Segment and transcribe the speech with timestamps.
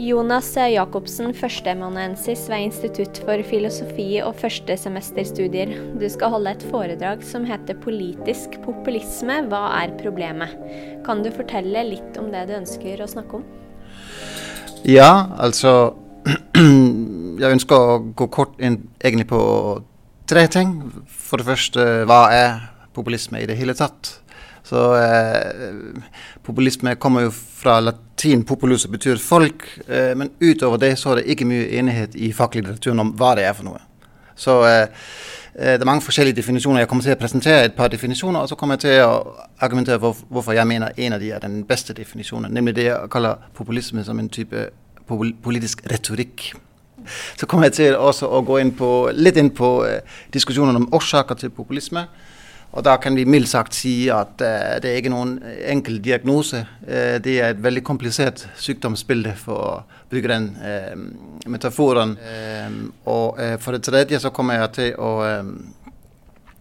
[0.00, 5.74] Jonas Jacobsen, førsteamanuensis ved Institutt for filosofi og førstesemesterstudier.
[6.00, 10.56] Du skal holde et foredrag som heter 'Politisk populisme hva er problemet?'.
[11.04, 13.44] Kan du fortelle litt om det du ønsker å snakke om?
[14.88, 15.92] Ja, altså
[17.40, 19.82] Jeg ønsker å gå kort inn egentlig på
[20.26, 20.92] tre ting.
[21.08, 22.56] For det første, hva er
[22.94, 24.20] populisme i det hele tatt?
[24.62, 26.00] Så eh,
[26.42, 29.78] Populisme kommer jo fra latin 'populus', som betyr folk.
[29.88, 33.44] Eh, men utover det så er det ikke mye enighet i faglitteraturen om hva det
[33.44, 33.80] er for noe.
[34.40, 34.86] Så eh,
[35.54, 36.80] eh, det er mange forskjellige definisjoner.
[36.80, 40.00] Jeg kommer til å presentere et par definisjoner, og så kommer jeg til å argumentere
[40.00, 42.52] for hvorfor jeg mener en av de er den beste definisjonen.
[42.52, 44.68] Nemlig det jeg kaller populisme som en type
[45.42, 46.52] politisk retorikk.
[47.36, 50.00] Så kommer jeg til også å gå inn på, litt inn på eh,
[50.32, 52.06] diskusjonen om årsaker til populisme.
[52.70, 55.38] Og da kan vi mildt sagt si at uh, det er ikke noen
[55.72, 56.62] enkel diagnose.
[56.84, 59.72] Uh, det er et veldig komplisert sykdomsbilde, for å
[60.10, 60.94] bruke den uh,
[61.50, 62.16] metaforen.
[63.10, 65.10] og for det tredje så kommer jeg til å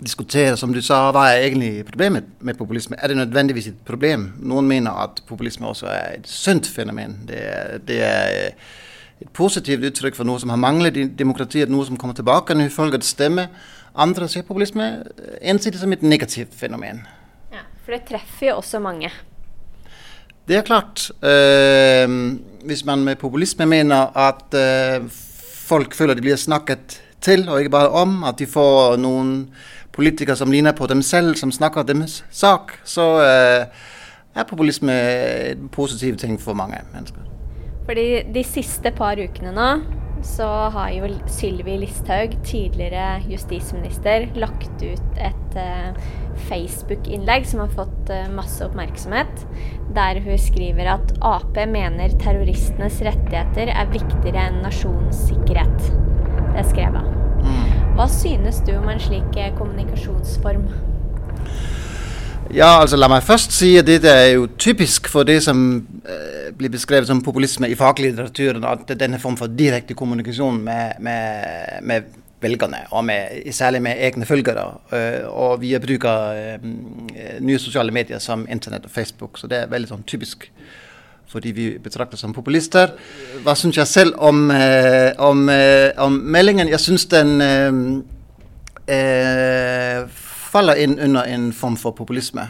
[0.00, 2.96] diskutere, som du sa, hva er egentlig problemet med populisme?
[2.96, 4.30] Er det nødvendigvis et problem?
[4.40, 7.18] Noen mener at populisme også er et sunt fenomen.
[7.28, 7.42] Det
[7.88, 8.54] det er
[9.20, 12.72] et positivt uttrykk for noe som har manglet i demokratiet, noe som kommer tilbake når
[12.72, 13.50] folket stemmer.
[13.94, 14.86] Andre ser populisme
[15.42, 17.02] ensidig som et negativt fenomen.
[17.52, 19.10] Ja, For det treffer jo også mange.
[20.48, 21.10] Det er klart.
[21.22, 25.10] Øh, hvis man med populisme mener at øh,
[25.66, 29.50] folk føler de blir snakket til, og ikke bare om, at de får noen
[29.92, 33.66] politikere som ligner på dem selv, som snakker deres sak, så øh,
[34.34, 34.92] er populisme
[35.50, 37.29] en positiv ting for mange mennesker.
[37.90, 39.70] Fordi de siste par ukene nå
[40.22, 45.96] så har jo Sylvi Listhaug, tidligere justisminister, lagt ut et uh,
[46.46, 49.42] Facebook-innlegg som har fått uh, masse oppmerksomhet,
[49.96, 55.90] der hun skriver at Ap mener terroristenes rettigheter er viktigere enn nasjonens sikkerhet.
[56.52, 57.10] Det skrev hun.
[57.42, 57.74] Mm.
[57.98, 60.68] Hva synes du om en slik uh, kommunikasjonsform?
[62.50, 65.60] Ja, altså La meg først si at dette er jo typisk for det som
[66.02, 68.66] eh, blir beskrevet som populisme i faglitteraturen.
[68.66, 72.08] At denne form for direkte kommunikasjon med, med, med
[72.42, 74.66] velgerne, og med, særlig med egne følgere.
[74.90, 76.68] Uh, og via bruk av uh,
[77.40, 79.38] nye sosiale medier som Internett og Facebook.
[79.38, 80.50] Så det er veldig sånn typisk
[81.30, 82.90] fordi vi betrakter som populister.
[83.44, 85.44] Hva syns jeg selv om, uh, om,
[86.02, 86.72] om, meldingen?
[86.72, 87.36] Jeg syns den
[90.50, 92.48] faller inn under en form for populisme.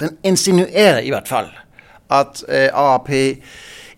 [0.00, 1.50] Den insinuerer i hvert fall
[2.12, 3.10] at eh, AAP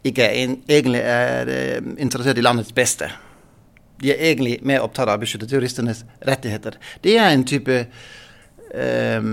[0.07, 3.09] ikke er en, egentlig er eh, interessert i landets beste.
[4.03, 6.77] De er egentlig mer opptatt av å beskytte terroristenes rettigheter.
[7.03, 9.29] Det er en type eh,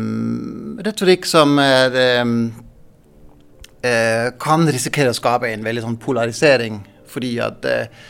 [0.88, 1.98] retorikk som er,
[3.84, 8.06] eh, kan risikere å skape en veldig sånn polarisering, fordi at eh,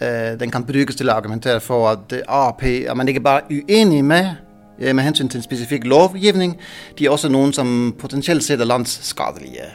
[0.00, 4.02] eh, den kan brukes til å argumentere for at AAP er man ikke bare uenig
[4.06, 6.56] med Eh, med hensyn til en spesifikk lovgivning.
[6.98, 9.68] De er også noen som potensielt sett er landsskadelige.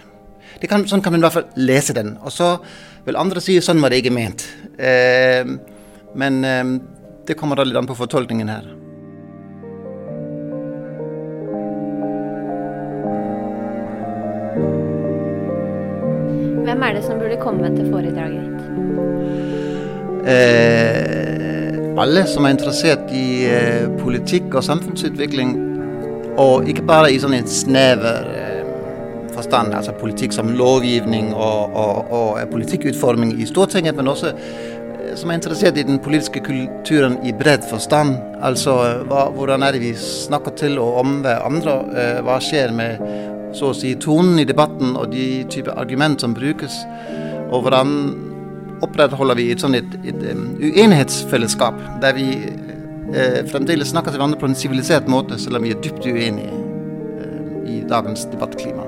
[0.65, 2.15] Kan, sånn kan man i hvert fall lese den.
[2.25, 2.55] Og så
[3.05, 4.47] vil andre si sånn var det ikke ment.
[4.81, 5.45] Eh,
[6.17, 6.73] men eh,
[7.27, 8.67] det kommer da litt an på fortolkningen her.
[16.67, 18.63] Hvem er det som burde komme til foredraget ditt?
[20.27, 21.56] Eh,
[21.99, 25.55] alle som er interessert i eh, politikk og samfunnsutvikling,
[26.37, 28.57] og ikke bare i sånn en snever eh,
[29.33, 35.31] forstand, altså politikk som lovgivning og, og, og politikkutforming i Stortinget, men også eh, som
[35.31, 38.17] er interessert i den politiske kulturen i bred forstand.
[38.45, 38.75] Altså
[39.09, 41.79] hva, hvordan er det vi snakker til og om hverandre?
[41.97, 43.01] Eh, hva skjer med
[43.57, 46.83] så å si tonen i debatten og de typer argument som brukes?
[47.47, 47.93] Og hvordan
[48.85, 54.41] opprettholder vi et, sånt et, et um, uenighetsfellesskap, der vi uh, fremdeles snakker til hverandre
[54.41, 56.61] på en sivilisert måte, selv om vi er dypt uenige
[57.21, 58.86] uh, i dagens debattklima.